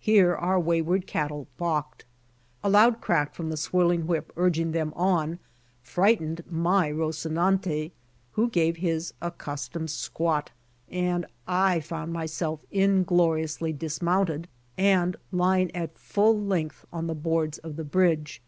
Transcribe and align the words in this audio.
Here 0.00 0.34
.our 0.36 0.60
wayward 0.60 1.06
cattle 1.06 1.46
balked. 1.56 2.04
A 2.62 2.68
loud 2.68 3.00
crack 3.00 3.34
from 3.34 3.48
the 3.48 3.56
swirling 3.56 4.06
whip 4.06 4.30
urging 4.36 4.72
them 4.72 4.92
on 4.94 5.38
frightened 5.80 6.44
my 6.52 6.90
"Rosinante," 6.92 7.90
who 8.32 8.50
gave 8.50 8.76
his 8.76 9.14
accustomed 9.22 9.88
squat, 9.88 10.50
and 10.90 11.24
I 11.48 11.80
found 11.80 12.12
myself 12.12 12.66
ingloriously 12.70 13.72
dismounted 13.72 14.46
and 14.76 15.16
lying 15.30 15.74
at 15.74 15.96
full 15.98 16.38
length 16.38 16.84
on 16.92 17.06
the 17.06 17.14
boards 17.14 17.56
of 17.56 17.76
the 17.76 17.84
bridge. 17.84 18.42